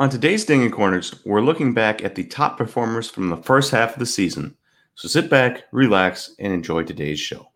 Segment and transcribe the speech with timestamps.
[0.00, 3.94] On today's Dinging Corners, we're looking back at the top performers from the first half
[3.94, 4.56] of the season.
[4.94, 7.47] So sit back, relax, and enjoy today's show.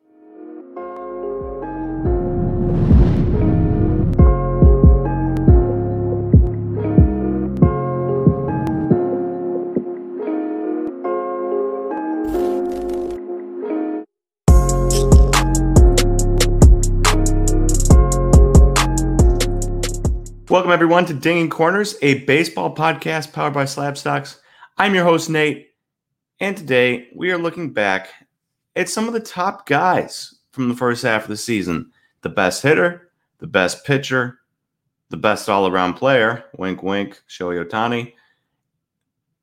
[20.63, 24.39] Welcome, everyone, to Dinging Corners, a baseball podcast powered by Slabstox.
[24.79, 25.71] I'm your host, Nate,
[26.39, 28.11] and today we are looking back
[28.77, 31.91] at some of the top guys from the first half of the season
[32.21, 34.39] the best hitter, the best pitcher,
[35.09, 38.13] the best all around player, wink, wink, Shohei Ohtani,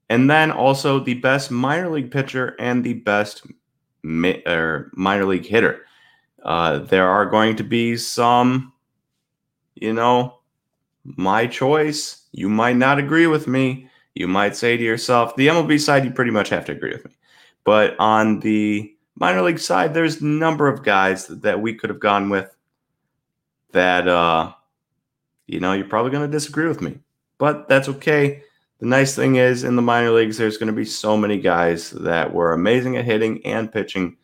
[0.07, 3.45] and then also the best minor league pitcher and the best
[4.04, 5.85] mi- or minor league hitter.
[6.45, 8.71] Uh, there are going to be some,
[9.76, 10.38] you know,
[11.03, 12.27] my choice.
[12.31, 13.90] You might not agree with me.
[14.16, 17.05] You might say to yourself, the MLB side, you pretty much have to agree with
[17.05, 17.12] me.
[17.63, 21.99] But on the minor league side, there's a number of guys that we could have
[21.99, 22.55] gone with
[23.71, 24.54] that, uh,
[25.48, 26.99] you know, you're probably going to disagree with me.
[27.38, 28.43] But that's okay.
[28.79, 31.91] The nice thing is, in the minor leagues, there's going to be so many guys
[31.91, 34.18] that were amazing at hitting and pitching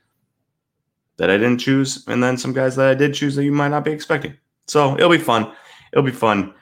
[1.18, 3.70] that I didn't choose, and then some guys that I did choose that you might
[3.70, 4.36] not be expecting.
[4.68, 5.52] So it'll be fun.
[5.92, 6.54] It'll be fun.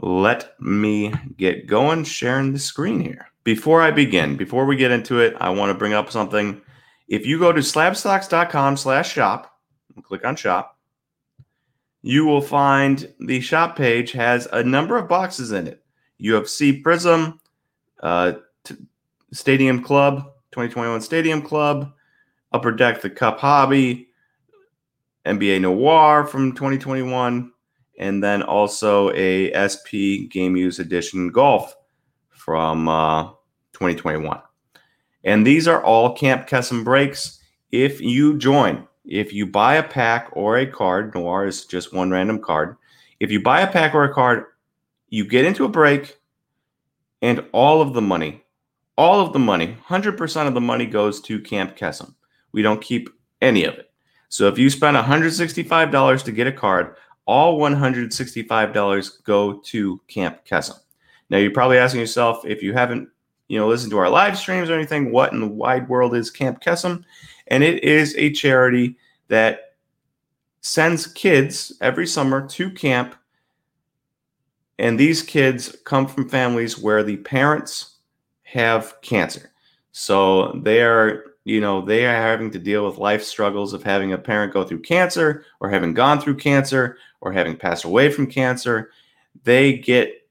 [0.00, 3.26] Let me get going sharing the screen here.
[3.44, 6.60] Before I begin, before we get into it, I want to bring up something.
[7.08, 9.58] If you go to slabstox.com slash shop
[10.02, 10.78] click on shop,
[12.02, 15.82] you will find the shop page has a number of boxes in it.
[16.20, 17.40] UFC Prism,
[18.02, 18.32] uh,
[18.64, 18.76] t-
[19.32, 20.18] Stadium Club,
[20.52, 21.92] 2021 Stadium Club,
[22.52, 24.08] Upper Deck the Cup Hobby,
[25.26, 27.52] NBA Noir from 2021,
[27.98, 31.74] and then also a SP Game Use Edition Golf
[32.30, 33.24] from uh,
[33.74, 34.40] 2021.
[35.24, 37.40] And these are all Camp Kesem breaks.
[37.72, 42.10] If you join, if you buy a pack or a card, Noir is just one
[42.10, 42.76] random card.
[43.20, 44.44] If you buy a pack or a card,
[45.08, 46.18] you get into a break,
[47.20, 48.44] and all of the money,
[48.96, 52.14] all of the money, 100% of the money goes to Camp Kesem.
[52.52, 53.10] We don't keep
[53.40, 53.90] any of it.
[54.28, 56.94] So if you spend $165 to get a card,
[57.28, 60.80] all $165 go to Camp Kesem.
[61.28, 63.10] Now you're probably asking yourself if you haven't,
[63.48, 66.30] you know, listened to our live streams or anything, what in the wide world is
[66.30, 67.04] Camp Kesem?
[67.48, 68.96] And it is a charity
[69.28, 69.74] that
[70.62, 73.14] sends kids every summer to camp.
[74.78, 77.96] And these kids come from families where the parents
[78.44, 79.50] have cancer.
[79.92, 84.12] So they are you know, they are having to deal with life struggles of having
[84.12, 88.26] a parent go through cancer or having gone through cancer or having passed away from
[88.26, 88.90] cancer.
[89.44, 90.28] They get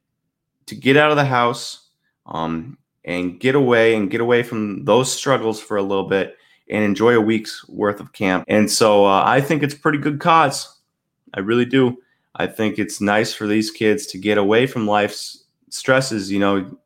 [0.68, 1.90] to get out of the house
[2.28, 6.38] um, and get away and get away from those struggles for a little bit
[6.70, 8.46] and enjoy a week's worth of camp.
[8.48, 10.82] And so uh, I think it's pretty good cause.
[11.34, 11.98] I really do.
[12.36, 16.32] I think it's nice for these kids to get away from life's stresses.
[16.32, 16.78] You know,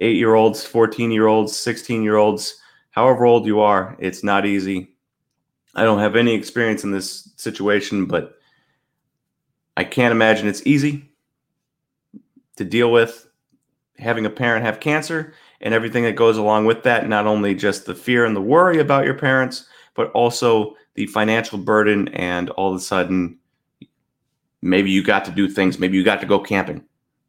[0.00, 2.60] eight year olds, 14 year olds, 16 year olds
[2.98, 4.92] however old you are, it's not easy.
[5.76, 8.40] I don't have any experience in this situation, but
[9.76, 11.08] I can't imagine it's easy
[12.56, 13.28] to deal with
[13.98, 17.08] having a parent have cancer and everything that goes along with that.
[17.08, 21.56] Not only just the fear and the worry about your parents, but also the financial
[21.56, 22.08] burden.
[22.08, 23.38] And all of a sudden,
[24.60, 26.82] maybe you got to do things, maybe you got to go camping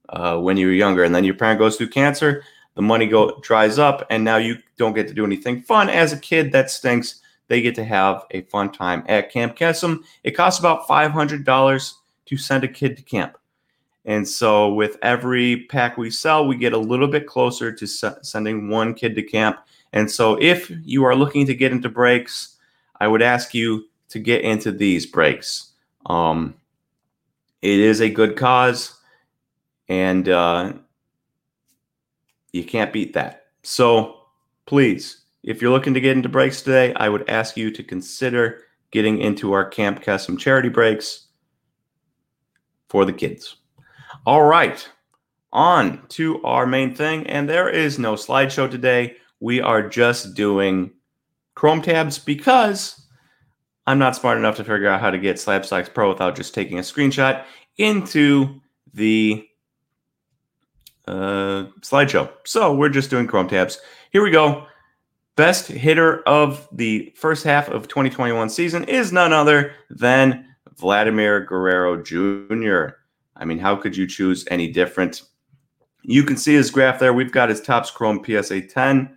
[0.09, 2.43] uh, when you were younger, and then your parent goes through cancer
[2.79, 5.89] the money go dries up and now you don't get to do anything fun.
[5.89, 7.19] As a kid that stinks.
[7.49, 10.03] They get to have a fun time at camp kesem.
[10.23, 11.93] It costs about $500
[12.27, 13.37] to send a kid to camp.
[14.05, 18.69] And so with every pack we sell we get a little bit closer to sending
[18.69, 19.57] one kid to camp.
[19.91, 22.55] And so if you are looking to get into breaks
[23.01, 25.73] i would ask you to get into these breaks.
[26.05, 26.55] Um,
[27.61, 28.97] it is a good cause.
[29.89, 30.73] And uh,
[32.51, 33.47] you can't beat that.
[33.63, 34.21] So
[34.65, 38.63] please, if you're looking to get into breaks today, I would ask you to consider
[38.91, 41.27] getting into our Camp Kesem charity breaks
[42.89, 43.57] for the kids.
[44.25, 44.87] All right,
[45.51, 47.27] on to our main thing.
[47.27, 49.17] And there is no slideshow today.
[49.39, 50.91] We are just doing
[51.55, 53.07] Chrome tabs because
[53.87, 56.77] I'm not smart enough to figure out how to get Slabstox Pro without just taking
[56.77, 57.43] a screenshot
[57.77, 58.59] into
[58.93, 59.48] the
[61.09, 62.31] uh, slideshow.
[62.45, 63.79] So we're just doing Chrome tabs.
[64.11, 64.65] Here we go.
[65.35, 70.45] Best hitter of the first half of 2021 season is none other than
[70.75, 72.95] Vladimir Guerrero Jr.
[73.35, 75.23] I mean, how could you choose any different?
[76.03, 77.13] You can see his graph there.
[77.13, 79.15] We've got his Topps Chrome PSA 10.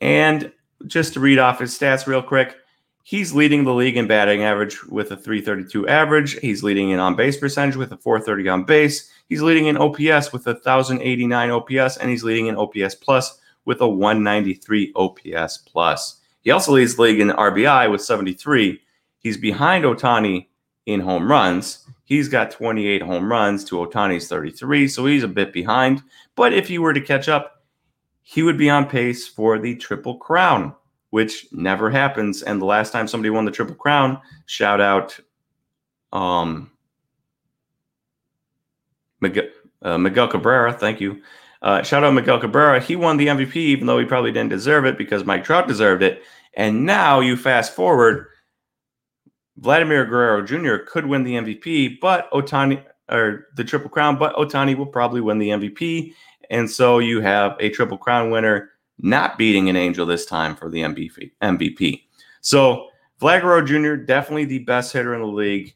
[0.00, 0.52] And
[0.86, 2.56] just to read off his stats real quick,
[3.02, 6.38] he's leading the league in batting average with a 332 average.
[6.40, 9.10] He's leading in on base percentage with a 430 on base.
[9.32, 13.80] He's leading in OPS with a 1089 OPS, and he's leading in OPS plus with
[13.80, 16.20] a 193 OPS plus.
[16.42, 18.78] He also leads league in RBI with 73.
[19.20, 20.48] He's behind Ohtani
[20.84, 21.88] in home runs.
[22.04, 26.02] He's got 28 home runs to Ohtani's 33, so he's a bit behind.
[26.36, 27.62] But if he were to catch up,
[28.20, 30.74] he would be on pace for the Triple Crown,
[31.08, 32.42] which never happens.
[32.42, 35.18] And the last time somebody won the Triple Crown, shout out
[36.12, 36.71] um,
[39.22, 39.44] Miguel,
[39.80, 40.72] uh, Miguel Cabrera.
[40.72, 41.22] Thank you.
[41.62, 42.80] Uh, shout out Miguel Cabrera.
[42.80, 46.02] He won the MVP, even though he probably didn't deserve it because Mike Trout deserved
[46.02, 46.22] it.
[46.54, 48.26] And now you fast forward,
[49.56, 50.84] Vladimir Guerrero Jr.
[50.84, 55.38] could win the MVP, but Ohtani or the Triple Crown, but Ohtani will probably win
[55.38, 56.14] the MVP.
[56.50, 60.68] And so you have a Triple Crown winner not beating an Angel this time for
[60.68, 61.30] the MVP.
[61.42, 62.02] MVP.
[62.40, 62.88] So
[63.20, 64.02] Vlad Guerrero Jr.
[64.02, 65.74] definitely the best hitter in the league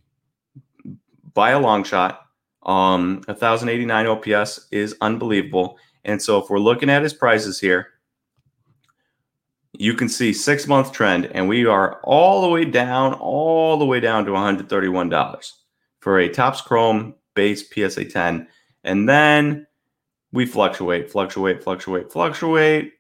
[1.33, 2.26] by a long shot.
[2.67, 5.79] Um, 1089 OPS is unbelievable.
[6.05, 7.89] And so if we're looking at his prices here,
[9.79, 13.85] you can see six month trend, and we are all the way down, all the
[13.85, 15.53] way down to $131
[16.01, 18.49] for a Topps Chrome base PSA 10.
[18.85, 19.67] And then
[20.33, 22.93] we fluctuate, fluctuate, fluctuate, fluctuate.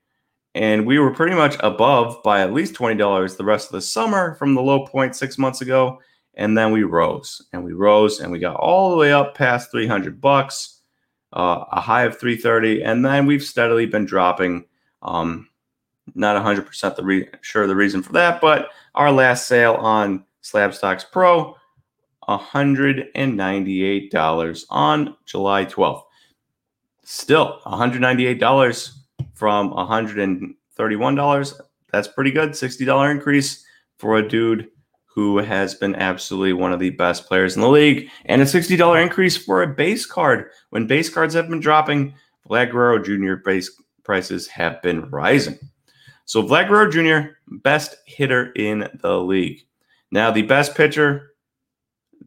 [0.54, 4.34] And we were pretty much above by at least $20 the rest of the summer
[4.36, 5.98] from the low point six months ago.
[6.36, 9.70] And then we rose and we rose and we got all the way up past
[9.70, 10.80] 300 bucks,
[11.32, 12.82] uh, a high of 330.
[12.82, 14.66] And then we've steadily been dropping.
[15.02, 15.48] Um,
[16.14, 21.10] not 100% the re- sure the reason for that, but our last sale on Slabstox
[21.10, 21.56] Pro,
[22.28, 26.02] $198 on July 12th.
[27.02, 28.90] Still $198
[29.34, 31.60] from $131.
[31.92, 32.50] That's pretty good.
[32.50, 33.64] $60 increase
[33.98, 34.68] for a dude
[35.16, 39.02] who has been absolutely one of the best players in the league, and a $60
[39.02, 40.50] increase for a base card.
[40.70, 42.14] When base cards have been dropping,
[42.48, 43.42] Vlad Guerrero Jr.
[43.42, 43.70] base
[44.04, 45.58] prices have been rising.
[46.26, 47.30] So Vlad Guerrero Jr.,
[47.62, 49.62] best hitter in the league.
[50.12, 51.32] Now, the best pitcher,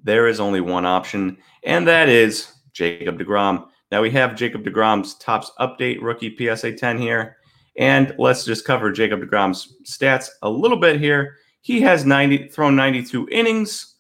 [0.04, 3.68] there is only one option, and that is Jacob DeGrom.
[3.92, 7.38] Now we have Jacob DeGrom's Topps update rookie PSA 10 here.
[7.78, 11.38] And let's just cover Jacob DeGrom's stats a little bit here.
[11.70, 13.94] He has 90 thrown 92 innings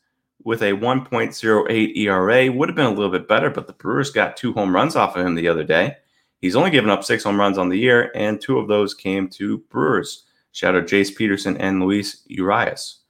[0.43, 2.51] with a 1.08 ERA.
[2.51, 5.15] Would have been a little bit better, but the Brewers got two home runs off
[5.15, 5.97] of him the other day.
[6.41, 9.27] He's only given up six home runs on the year, and two of those came
[9.27, 10.25] to Brewers.
[10.51, 13.01] Shout out Jace Peterson and Luis Urias.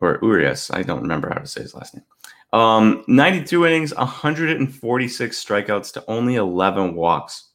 [0.00, 0.70] Or Urias.
[0.70, 2.04] I don't remember how to say his last name.
[2.52, 7.48] Um, 92 innings, 146 strikeouts to only 11 walks.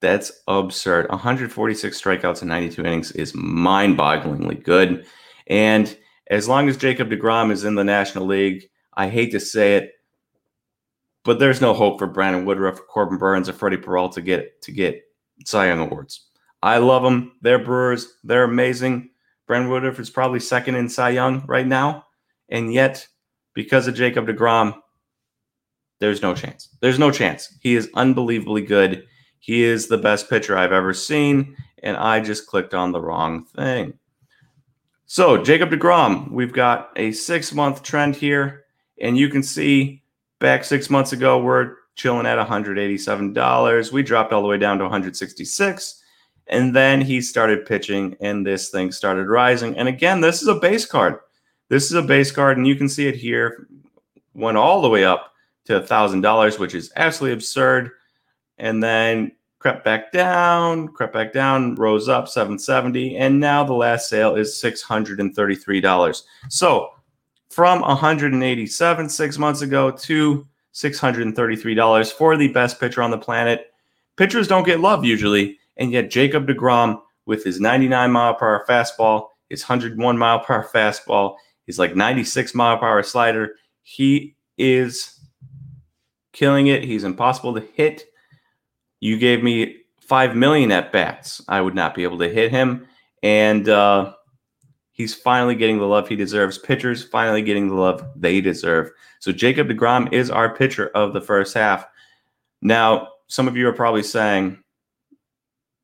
[0.00, 1.08] That's absurd.
[1.10, 5.06] 146 strikeouts in 92 innings is mind bogglingly good.
[5.46, 5.96] And
[6.30, 8.64] as long as Jacob DeGrom is in the National League,
[8.94, 9.92] I hate to say it,
[11.24, 14.72] but there's no hope for Brandon Woodruff, Corbin Burnes, or Freddie Peralta to get to
[14.72, 15.02] get
[15.44, 16.28] Cy Young awards.
[16.62, 17.32] I love them.
[17.42, 18.18] They're Brewers.
[18.24, 19.10] They're amazing.
[19.46, 22.06] Brandon Woodruff is probably second in Cy Young right now,
[22.48, 23.06] and yet
[23.54, 24.74] because of Jacob DeGrom,
[25.98, 26.68] there's no chance.
[26.80, 27.54] There's no chance.
[27.60, 29.06] He is unbelievably good.
[29.40, 33.44] He is the best pitcher I've ever seen, and I just clicked on the wrong
[33.44, 33.94] thing.
[35.06, 38.64] So, Jacob DeGrom, we've got a six month trend here,
[39.00, 40.02] and you can see
[40.38, 43.92] back six months ago, we're chilling at $187.
[43.92, 46.00] We dropped all the way down to 166
[46.50, 49.76] and then he started pitching, and this thing started rising.
[49.78, 51.20] And again, this is a base card.
[51.68, 53.68] This is a base card, and you can see it here.
[54.34, 55.32] Went all the way up
[55.66, 57.92] to $1,000, which is absolutely absurd
[58.60, 64.08] and then crept back down, crept back down, rose up 770, and now the last
[64.08, 66.22] sale is $633.
[66.48, 66.90] So
[67.50, 73.72] from 187 six months ago to $633 for the best pitcher on the planet.
[74.16, 78.64] Pitchers don't get love usually, and yet Jacob DeGrom with his 99 mile per hour
[78.68, 81.36] fastball, his 101 mile per hour fastball,
[81.66, 85.20] his like 96 mile per hour slider, he is
[86.32, 86.84] killing it.
[86.84, 88.04] He's impossible to hit
[89.00, 91.42] you gave me five million at bats.
[91.48, 92.86] I would not be able to hit him,
[93.22, 94.12] and uh,
[94.92, 96.58] he's finally getting the love he deserves.
[96.58, 98.90] Pitchers finally getting the love they deserve.
[99.18, 101.86] So Jacob Degrom is our pitcher of the first half.
[102.62, 104.62] Now, some of you are probably saying,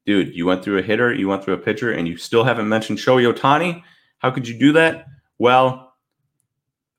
[0.04, 2.68] "Dude, you went through a hitter, you went through a pitcher, and you still haven't
[2.68, 3.82] mentioned Shohei Ohtani.
[4.18, 5.06] How could you do that?"
[5.38, 5.94] Well,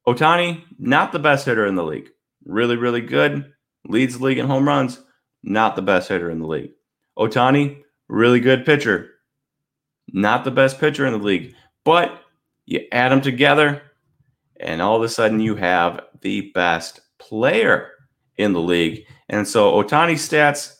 [0.07, 2.09] Ohtani, not the best hitter in the league.
[2.45, 3.51] Really, really good
[3.85, 5.01] leads the league in home runs,
[5.47, 6.71] not the best hitter in the league.
[7.17, 9.11] Ohtani, really good pitcher,
[10.09, 11.55] not the best pitcher in the league.
[11.83, 12.21] But
[12.65, 13.81] you add them together,
[14.59, 17.91] and all of a sudden you have the best player
[18.35, 19.05] in the league.
[19.29, 20.75] And so Ohtani's stats,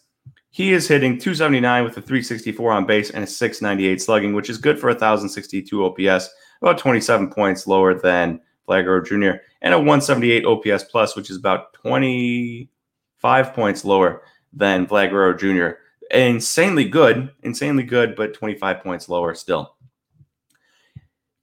[0.50, 4.58] he is hitting 279 with a 364 on base and a 698 slugging, which is
[4.58, 6.30] good for 1,062 OPS,
[6.62, 11.74] about 27 points lower than Guerrero Jr., and a 178 OPS plus, which is about
[11.74, 14.22] 25 points lower
[14.54, 15.80] than Vlad Jr.
[16.16, 19.76] Insanely good, insanely good, but 25 points lower still.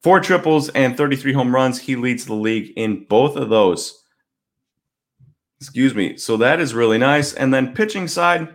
[0.03, 1.81] Four triples and 33 home runs.
[1.81, 4.05] He leads the league in both of those.
[5.61, 6.19] Excuse me.
[6.19, 7.33] So that is really nice.
[7.33, 8.49] And then pitching side,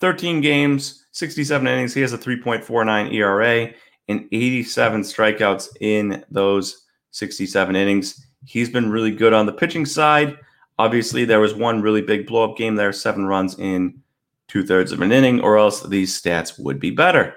[0.00, 1.94] 13 games, 67 innings.
[1.94, 3.72] He has a 3.49 ERA
[4.08, 8.24] and 87 strikeouts in those 67 innings.
[8.44, 10.38] He's been really good on the pitching side.
[10.80, 14.00] Obviously, there was one really big blow up game there, seven runs in
[14.48, 17.34] two thirds of an inning, or else these stats would be better.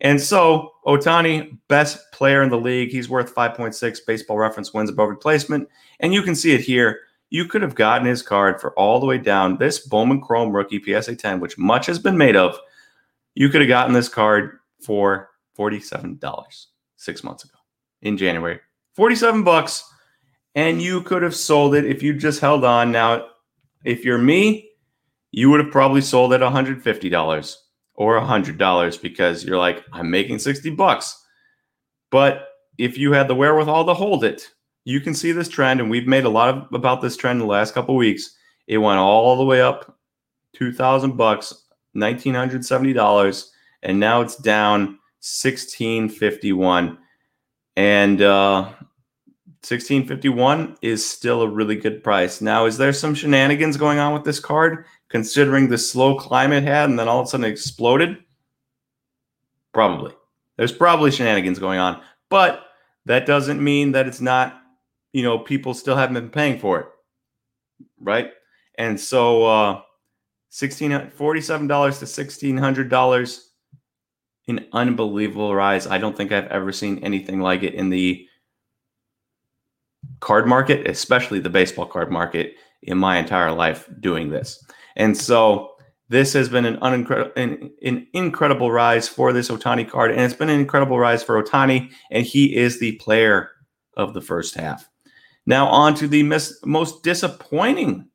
[0.00, 2.90] And so, Ohtani, best player in the league.
[2.90, 5.68] He's worth 5.6 baseball reference wins above replacement.
[6.00, 9.06] And you can see it here you could have gotten his card for all the
[9.06, 12.58] way down this Bowman Chrome rookie PSA 10, which much has been made of.
[13.34, 16.66] You could have gotten this card for $47
[16.96, 17.58] six months ago
[18.02, 18.60] in January.
[18.94, 19.84] 47 bucks.
[20.54, 22.90] And you could have sold it if you just held on.
[22.90, 23.26] Now,
[23.84, 24.70] if you're me,
[25.30, 27.56] you would have probably sold it $150
[27.94, 31.22] or $100 because you're like, I'm making 60 bucks.
[32.10, 34.48] But if you had the wherewithal to hold it,
[34.84, 37.46] you can see this trend, and we've made a lot of, about this trend in
[37.46, 38.34] the last couple weeks.
[38.66, 39.98] It went all the way up,
[40.54, 41.52] two thousand bucks,
[41.92, 43.52] nineteen hundred seventy dollars,
[43.82, 46.96] and now it's down sixteen fifty one,
[47.76, 48.70] and uh,
[49.62, 52.40] sixteen fifty one is still a really good price.
[52.40, 56.64] Now, is there some shenanigans going on with this card, considering the slow climb it
[56.64, 58.18] had, and then all of a sudden exploded?
[59.72, 60.12] Probably.
[60.56, 62.64] There's probably shenanigans going on, but
[63.06, 64.62] that doesn't mean that it's not
[65.12, 66.86] you know, people still haven't been paying for it.
[68.00, 68.30] Right.
[68.76, 69.80] And so uh
[70.50, 73.40] $16, $47 to $1,600
[74.48, 75.86] an unbelievable rise.
[75.86, 78.27] I don't think I've ever seen anything like it in the
[80.20, 84.64] card market, especially the baseball card market, in my entire life doing this.
[84.96, 85.72] And so
[86.08, 90.34] this has been an, unincredible, an, an incredible rise for this Ohtani card, and it's
[90.34, 93.50] been an incredible rise for Ohtani, and he is the player
[93.96, 94.88] of the first half.
[95.46, 98.08] Now, on to the mis- most disappointing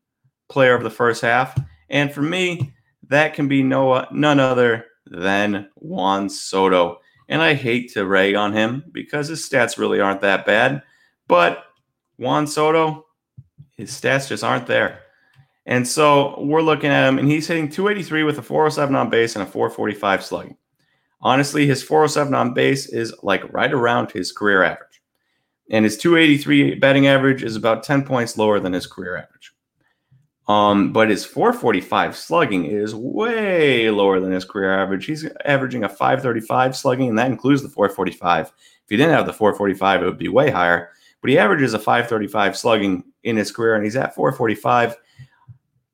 [0.49, 1.59] player of the first half.
[1.89, 2.73] And for me,
[3.09, 6.99] that can be no none other than Juan Soto.
[7.27, 10.83] And I hate to rag on him because his stats really aren't that bad.
[11.27, 11.65] But
[12.17, 13.05] Juan Soto,
[13.75, 14.99] his stats just aren't there.
[15.65, 19.35] And so we're looking at him, and he's hitting 283 with a 407 on base
[19.35, 20.57] and a 445 slugging.
[21.21, 24.93] Honestly, his 407 on base is like right around his career average
[25.69, 29.51] and his 283 batting average is about 10 points lower than his career average.
[30.47, 35.05] Um, but his 445 slugging is way lower than his career average.
[35.05, 38.47] He's averaging a 535 slugging, and that includes the 445.
[38.47, 38.53] If
[38.89, 40.91] he didn't have the 445, it would be way higher.
[41.23, 44.97] But he averages a 535 slugging in his career, and he's at 445.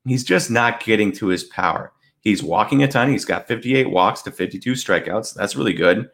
[0.08, 1.94] He's just not getting to his power.
[2.22, 3.12] He's walking a ton.
[3.12, 5.36] He's got 58 walks to 52 strikeouts.
[5.36, 6.10] That's really good.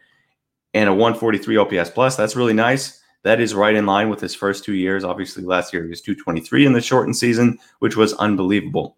[0.74, 2.18] And a 143 OPS plus.
[2.18, 3.02] That's really nice.
[3.24, 5.06] That is right in line with his first two years.
[5.06, 8.98] Obviously, last year he was 223 in the shortened season, which was unbelievable.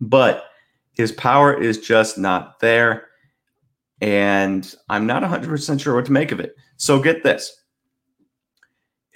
[0.00, 0.44] But
[0.92, 3.08] his power is just not there.
[4.00, 6.54] And I'm not 100% sure what to make of it.
[6.76, 7.64] So get this.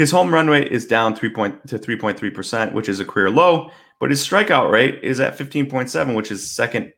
[0.00, 3.70] His home run rate is down 3 point, to 3.3%, which is a career low,
[3.98, 6.94] but his strikeout rate is at 15.7, which is second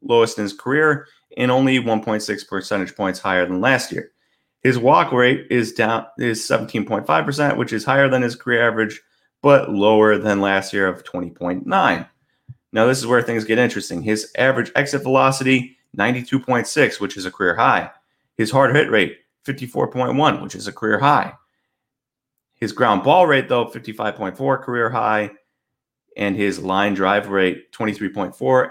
[0.00, 4.12] lowest in his career and only 1.6 percentage points higher than last year.
[4.62, 8.98] His walk rate is down is 17.5%, which is higher than his career average,
[9.42, 11.66] but lower than last year of 20.9.
[12.72, 14.00] Now, this is where things get interesting.
[14.00, 17.90] His average exit velocity, 92.6, which is a career high.
[18.38, 21.34] His hard hit rate, 54.1, which is a career high.
[22.58, 25.30] His ground ball rate, though, 55.4, career high.
[26.16, 28.70] And his line drive rate, 23.4,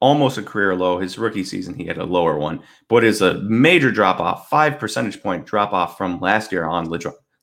[0.00, 0.98] almost a career low.
[0.98, 4.78] His rookie season, he had a lower one, but is a major drop off, five
[4.78, 6.92] percentage point drop off from last year on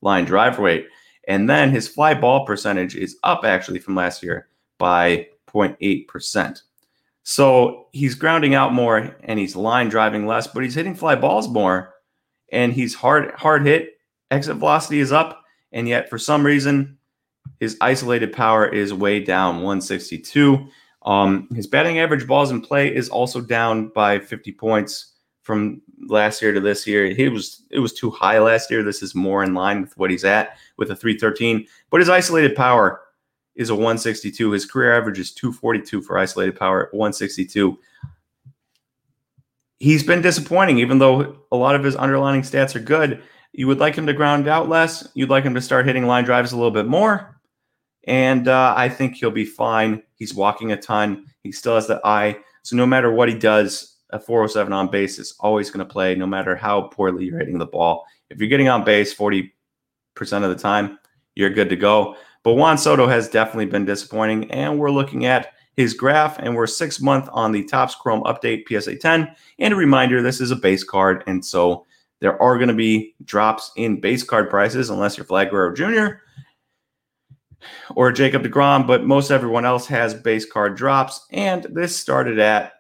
[0.02, 0.88] line drive rate.
[1.28, 6.62] And then his fly ball percentage is up actually from last year by 0.8%.
[7.24, 11.48] So he's grounding out more and he's line driving less, but he's hitting fly balls
[11.48, 11.94] more
[12.52, 13.99] and he's hard hard hit.
[14.32, 16.98] Exit velocity is up, and yet for some reason
[17.60, 20.68] His isolated power is way down, 162.
[21.04, 26.42] Um, his batting average balls in play is also down by 50 points from last
[26.42, 27.08] year to this year.
[27.08, 28.84] He was it was too high last year.
[28.84, 31.66] This is more in line with what he's at with a 313.
[31.90, 33.02] But his isolated power
[33.56, 34.52] is a 162.
[34.52, 37.78] His career average is 242 for isolated power, 162.
[39.80, 43.22] He's been disappointing, even though a lot of his underlying stats are good.
[43.54, 45.08] You would like him to ground out less.
[45.14, 47.40] You'd like him to start hitting line drives a little bit more.
[48.08, 50.04] And uh, I think he'll be fine.
[50.16, 51.26] He's walking a ton.
[51.44, 52.38] He still has the eye.
[52.64, 56.16] So no matter what he does, a 407 on base is always going to play,
[56.16, 58.06] no matter how poorly you're hitting the ball.
[58.30, 59.52] If you're getting on base 40%
[60.18, 60.98] of the time,
[61.36, 62.16] you're good to go.
[62.44, 64.50] But Juan Soto has definitely been disappointing.
[64.52, 68.64] And we're looking at his graph, and we're six month on the Topps Chrome Update
[68.68, 69.34] PSA 10.
[69.60, 71.24] And a reminder this is a base card.
[71.28, 71.86] And so
[72.20, 76.18] there are going to be drops in base card prices unless you're Vlad Guerrero Jr.
[77.96, 81.26] or Jacob DeGrom, but most everyone else has base card drops.
[81.32, 82.74] And this started at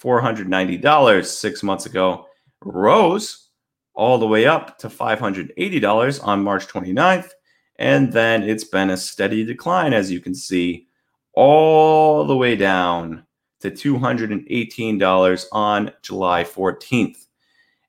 [0.00, 2.26] $490 six months ago,
[2.64, 3.48] rose
[3.94, 7.30] all the way up to $580 on March 29th.
[7.76, 10.86] And then it's been a steady decline, as you can see,
[11.34, 13.24] all the way down
[13.60, 17.26] to $218 on July 14th.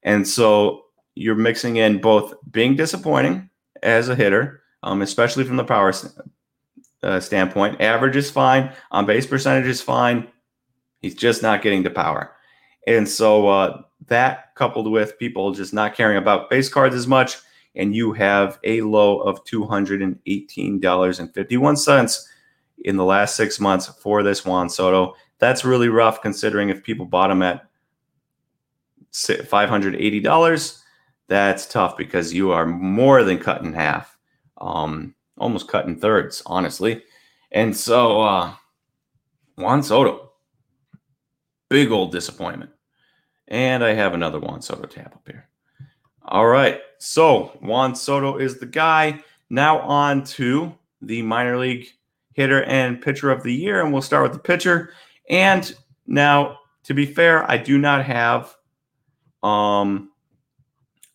[0.03, 0.80] And so
[1.15, 3.49] you're mixing in both being disappointing
[3.83, 5.93] as a hitter, um, especially from the power
[7.03, 7.81] uh, standpoint.
[7.81, 10.27] Average is fine, on base percentage is fine.
[11.01, 12.33] He's just not getting the power.
[12.87, 17.35] And so uh, that coupled with people just not caring about base cards as much,
[17.75, 22.27] and you have a low of $218.51
[22.83, 25.13] in the last six months for this Juan Soto.
[25.39, 27.67] That's really rough considering if people bought him at
[29.11, 30.81] $580
[31.31, 34.17] that's tough because you are more than cut in half,
[34.57, 37.03] um, almost cut in thirds, honestly.
[37.53, 38.53] And so, uh,
[39.55, 40.33] Juan Soto,
[41.69, 42.71] big old disappointment.
[43.47, 45.47] And I have another Juan Soto tab up here.
[46.25, 46.81] All right.
[46.97, 49.23] So, Juan Soto is the guy.
[49.49, 51.87] Now, on to the minor league
[52.33, 53.81] hitter and pitcher of the year.
[53.81, 54.91] And we'll start with the pitcher.
[55.29, 55.73] And
[56.07, 58.53] now, to be fair, I do not have
[59.43, 60.10] um,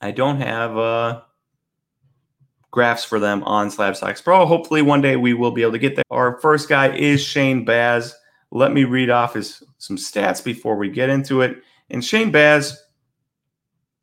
[0.01, 1.23] I don't have uh,
[2.71, 4.47] graphs for them on Slabstox Pro.
[4.47, 6.05] Hopefully, one day we will be able to get there.
[6.11, 8.15] Our first guy is Shane Baz.
[8.51, 11.63] Let me read off his some stats before we get into it.
[11.91, 12.83] And Shane Baz,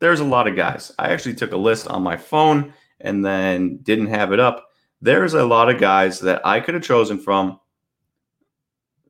[0.00, 0.92] there's a lot of guys.
[0.98, 4.68] I actually took a list on my phone and then didn't have it up.
[5.00, 7.60] There's a lot of guys that I could have chosen from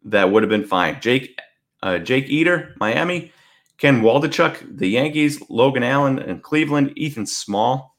[0.05, 1.01] that would have been fine.
[1.01, 1.38] Jake,
[1.83, 3.33] uh, Jake Eder, Miami.
[3.78, 7.96] Ken Waldichuk, the Yankees, Logan Allen and Cleveland, Ethan Small,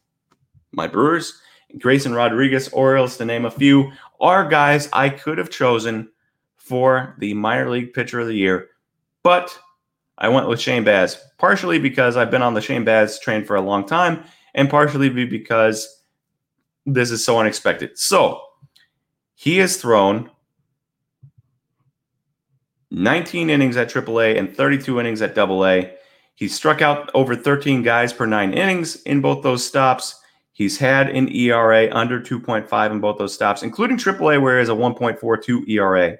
[0.71, 1.41] my Brewers,
[1.79, 6.09] Grayson Rodriguez, Orioles, to name a few, are guys I could have chosen
[6.55, 8.69] for the minor league pitcher of the year.
[9.23, 9.57] But
[10.17, 13.55] I went with Shane Baz, partially because I've been on the Shane Baz train for
[13.55, 16.03] a long time, and partially because
[16.85, 17.97] this is so unexpected.
[17.97, 18.41] So
[19.33, 20.29] he has thrown
[22.95, 25.81] 19 innings at AAA and 32 innings at AA.
[26.35, 30.21] He struck out over 13 guys per nine innings in both those stops.
[30.53, 34.69] He's had an ERA under 2.5 in both those stops, including AAA, where he has
[34.69, 36.17] a 1.42 ERA.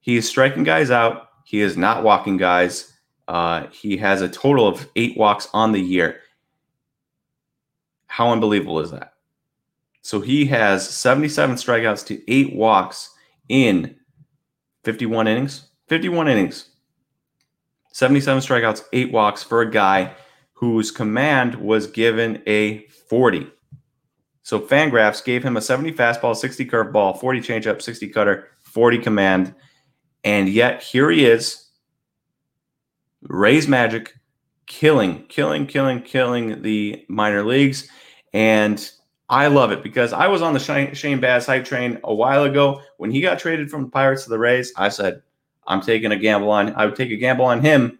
[0.00, 1.28] He is striking guys out.
[1.44, 2.90] He is not walking guys.
[3.26, 6.20] Uh, he has a total of eight walks on the year.
[8.06, 9.12] How unbelievable is that?
[10.00, 13.10] So he has 77 strikeouts to eight walks
[13.50, 13.97] in
[14.84, 15.68] 51 innings.
[15.88, 16.70] 51 innings.
[17.92, 20.14] 77 strikeouts, eight walks for a guy
[20.52, 23.48] whose command was given a 40.
[24.42, 29.54] So Fangraphs gave him a 70 fastball, 60 curveball, 40 changeup, 60 cutter, 40 command.
[30.24, 31.68] And yet here he is,
[33.22, 34.14] Rays Magic,
[34.66, 37.88] killing, killing, killing, killing the minor leagues.
[38.32, 38.90] And
[39.30, 42.80] I love it because I was on the Shane, Baz hype train a while ago
[42.96, 44.72] when he got traded from the Pirates to the Rays.
[44.76, 45.22] I said,
[45.66, 46.74] I'm taking a gamble on.
[46.74, 47.98] I would take a gamble on him,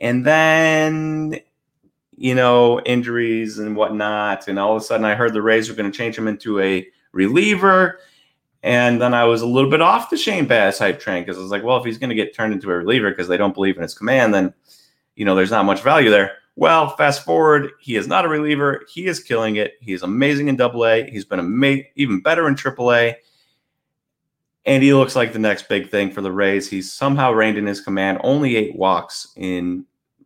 [0.00, 1.38] and then
[2.16, 5.76] you know injuries and whatnot, and all of a sudden I heard the Rays were
[5.76, 8.00] going to change him into a reliever,
[8.64, 11.42] and then I was a little bit off the Shane Baz hype train because I
[11.42, 13.54] was like, well, if he's going to get turned into a reliever because they don't
[13.54, 14.52] believe in his command, then
[15.14, 16.38] you know there's not much value there.
[16.56, 18.82] Well, fast forward, he is not a reliever.
[18.92, 19.74] He is killing it.
[19.80, 21.08] He is amazing in double A.
[21.08, 23.16] He's been ama- even better in triple A.
[24.64, 26.68] And he looks like the next big thing for the Rays.
[26.68, 29.84] He's somehow reined in his command, only eight walks in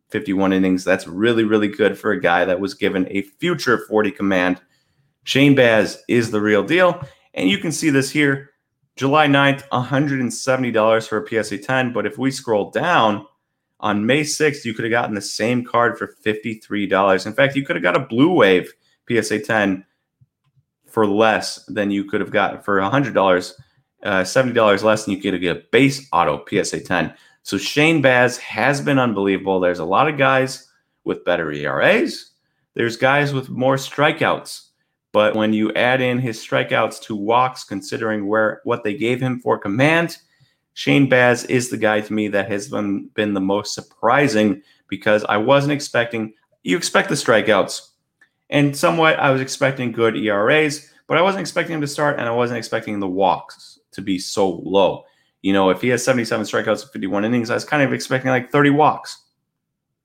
[0.09, 0.83] 51 innings.
[0.83, 4.61] That's really, really good for a guy that was given a future 40 command
[5.23, 7.01] Shane Baz is the real deal.
[7.33, 8.51] And you can see this here.
[8.95, 11.93] July 9th, $170 for a PSA 10.
[11.93, 13.25] But if we scroll down
[13.81, 17.25] on May 6th, you could have gotten the same card for $53.
[17.25, 18.71] In fact, you could have got a Blue Wave
[19.09, 19.83] PSA 10
[20.87, 23.53] for less than you could have gotten for $100,
[24.03, 27.13] uh, $70 less than you could have get a base auto PSA 10.
[27.43, 29.59] So Shane Baz has been unbelievable.
[29.59, 30.67] There's a lot of guys
[31.03, 32.31] with better ERAs.
[32.75, 34.67] There's guys with more strikeouts.
[35.13, 39.39] But when you add in his strikeouts to walks, considering where what they gave him
[39.39, 40.17] for command,
[40.73, 45.23] Shane Baz is the guy to me that has been, been the most surprising because
[45.25, 47.89] I wasn't expecting you expect the strikeouts.
[48.49, 52.27] And somewhat I was expecting good ERAs, but I wasn't expecting him to start and
[52.27, 55.05] I wasn't expecting the walks to be so low.
[55.41, 58.29] You know, if he has 77 strikeouts in 51 innings, I was kind of expecting
[58.29, 59.23] like 30 walks.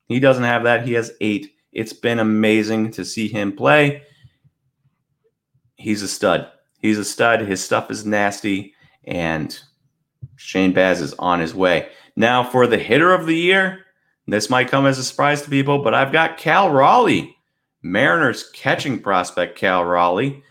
[0.07, 0.87] He doesn't have that.
[0.87, 1.53] He has eight.
[1.71, 4.03] It's been amazing to see him play.
[5.75, 6.49] He's a stud.
[6.79, 7.41] He's a stud.
[7.41, 9.59] His stuff is nasty, and
[10.37, 11.89] Shane Baz is on his way.
[12.15, 13.85] Now, for the hitter of the year,
[14.27, 17.35] this might come as a surprise to people, but I've got Cal Raleigh,
[17.81, 20.43] Mariners catching prospect Cal Raleigh.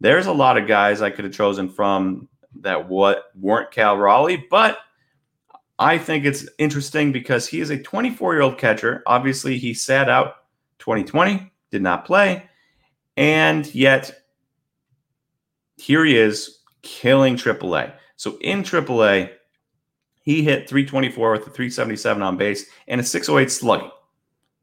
[0.00, 2.28] There's a lot of guys I could have chosen from
[2.60, 4.78] that what weren't Cal Raleigh, but
[5.78, 9.02] I think it's interesting because he is a 24 year old catcher.
[9.06, 10.36] Obviously, he sat out
[10.78, 12.48] 2020, did not play,
[13.16, 14.22] and yet
[15.76, 17.92] here he is killing AAA.
[18.16, 19.30] So in AAA,
[20.22, 23.90] he hit 324 with a 377 on base and a 608 slugging.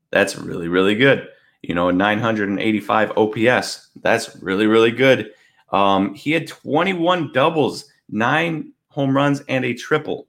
[0.09, 1.27] That's really, really good.
[1.61, 3.89] You know, 985 OPS.
[4.01, 5.31] That's really, really good.
[5.71, 10.27] Um, he had 21 doubles, nine home runs, and a triple.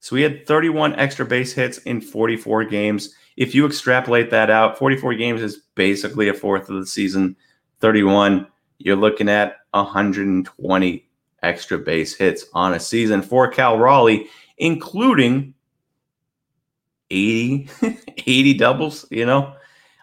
[0.00, 3.14] So he had 31 extra base hits in 44 games.
[3.36, 7.36] If you extrapolate that out, 44 games is basically a fourth of the season.
[7.80, 8.46] 31,
[8.78, 11.08] you're looking at 120
[11.42, 15.54] extra base hits on a season for Cal Raleigh, including
[17.10, 17.68] 80,
[18.26, 19.54] 80 doubles, you know,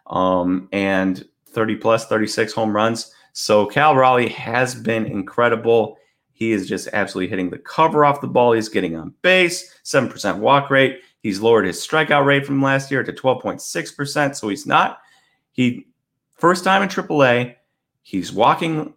[0.08, 3.13] um, and 30 plus 36 home runs.
[3.34, 5.98] So Cal Raleigh has been incredible.
[6.34, 8.54] He is just absolutely hitting the cover off the ball.
[8.54, 11.02] He's getting on base, 7% walk rate.
[11.19, 14.36] He's lowered his strikeout rate from last year to 12.6%.
[14.36, 15.00] So he's not,
[15.52, 15.88] he,
[16.38, 17.56] first time in AAA,
[18.02, 18.93] he's walking,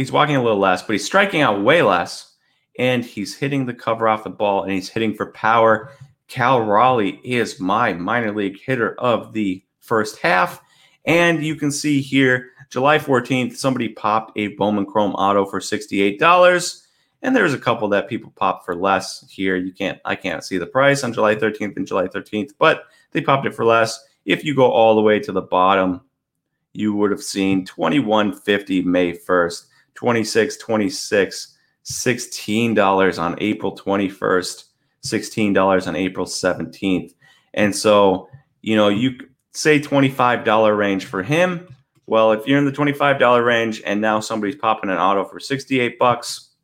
[0.00, 2.34] he's walking a little less, but he's striking out way less.
[2.78, 5.90] And he's hitting the cover off the ball and he's hitting for power.
[6.28, 10.62] Cal Raleigh is my minor league hitter of the first half.
[11.04, 16.86] And you can see here July 14th, somebody popped a Bowman Chrome Auto for $68.
[17.20, 19.56] And there's a couple that people popped for less here.
[19.56, 23.20] You can't, I can't see the price on July 13th and July 13th, but they
[23.20, 24.02] popped it for less.
[24.24, 26.00] If you go all the way to the bottom,
[26.72, 29.66] you would have seen 2150 May 1st,
[30.00, 34.64] 26, 26, $16 on April 21st,
[35.04, 37.14] $16 on April 17th.
[37.54, 38.28] And so,
[38.62, 39.12] you know, you
[39.52, 41.68] say $25 range for him
[42.10, 45.96] well, if you're in the $25 range and now somebody's popping an auto for 68
[45.96, 46.56] bucks,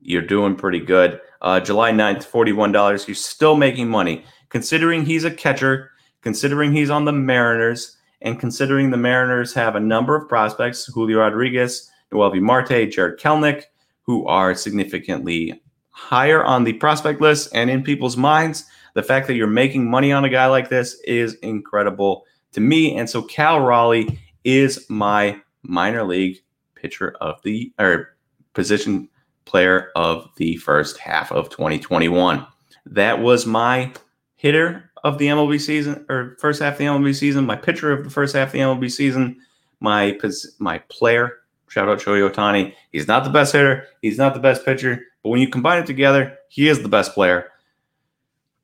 [0.00, 1.20] you're doing pretty good.
[1.42, 3.06] Uh, July 9th, $41.
[3.06, 4.24] You're still making money.
[4.48, 5.90] Considering he's a catcher,
[6.22, 11.18] considering he's on the Mariners, and considering the Mariners have a number of prospects, Julio
[11.18, 13.64] Rodriguez, Noelvi Marte, Jarred Kelenic,
[14.02, 19.34] who are significantly higher on the prospect list and in people's minds, the fact that
[19.34, 22.96] you're making money on a guy like this is incredible to me.
[22.96, 26.42] And so Cal Raleigh is my minor league
[26.74, 28.16] pitcher of the or
[28.54, 29.08] position
[29.44, 32.46] player of the first half of 2021.
[32.86, 33.92] That was my
[34.36, 38.04] hitter of the MLB season or first half of the MLB season, my pitcher of
[38.04, 39.38] the first half of the MLB season,
[39.80, 40.18] my
[40.58, 41.38] my player.
[41.72, 42.74] Shout out Shohei Ohtani.
[42.90, 43.86] He's not the best hitter.
[44.02, 45.06] He's not the best pitcher.
[45.22, 47.48] But when you combine it together, he is the best player.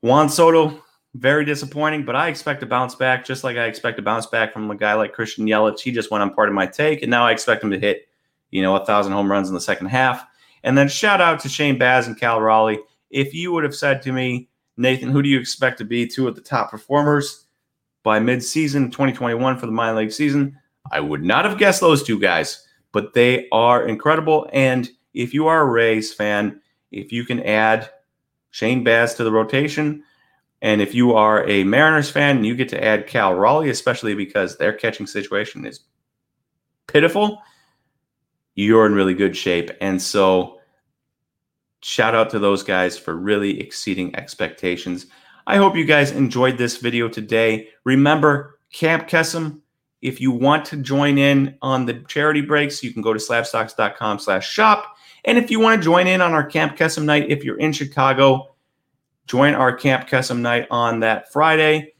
[0.01, 0.83] Juan Soto,
[1.15, 4.53] very disappointing, but I expect a bounce back, just like I expect a bounce back
[4.53, 5.79] from a guy like Christian Yelich.
[5.79, 8.07] He just went on part of my take, and now I expect him to hit,
[8.51, 10.23] you know, a thousand home runs in the second half.
[10.63, 12.79] And then shout out to Shane Baz and Cal Raleigh.
[13.09, 16.27] If you would have said to me, Nathan, who do you expect to be two
[16.27, 17.47] of the top performers
[18.03, 20.55] by midseason 2021 for the minor league season?
[20.91, 24.49] I would not have guessed those two guys, but they are incredible.
[24.53, 27.89] And if you are a Rays fan, if you can add
[28.51, 30.03] Shane Baz to the rotation,
[30.61, 34.57] and if you are a Mariners fan, you get to add Cal Raleigh, especially because
[34.57, 35.81] their catching situation is
[36.87, 37.41] pitiful.
[38.55, 39.71] You're in really good shape.
[39.79, 40.59] And so,
[41.81, 45.05] shout out to those guys for really exceeding expectations.
[45.47, 47.69] I hope you guys enjoyed this video today.
[47.85, 49.61] Remember, Camp Kesem
[50.01, 54.19] If you want to join in on the charity breaks, you can go to slabstox.com
[54.19, 54.97] slash shop.
[55.25, 57.73] And if you want to join in on our Camp Kesem night, if you're in
[57.73, 58.55] Chicago,
[59.27, 61.93] join our Camp Kesem night on that Friday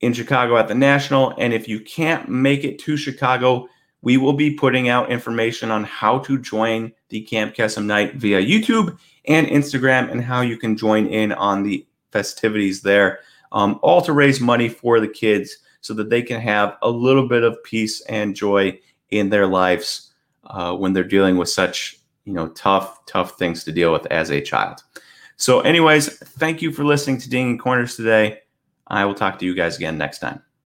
[0.00, 1.34] in Chicago at the National.
[1.38, 3.68] And if you can't make it to Chicago,
[4.00, 8.40] we will be putting out information on how to join the Camp Kesem night via
[8.40, 13.20] YouTube and Instagram and how you can join in on the festivities there,
[13.52, 17.28] um, all to raise money for the kids so that they can have a little
[17.28, 18.78] bit of peace and joy
[19.10, 20.12] in their lives
[20.44, 24.30] uh, when they're dealing with such you know tough tough things to deal with as
[24.30, 24.82] a child.
[25.36, 28.40] So anyways thank you for listening to dinging corners today.
[28.88, 30.42] I will talk to you guys again next time